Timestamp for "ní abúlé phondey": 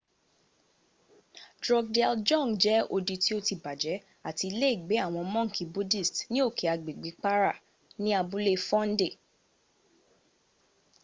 8.01-9.13